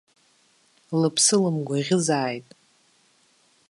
Лыԥсы 0.99 1.35
лымгәаӷьызааит! 1.41 2.47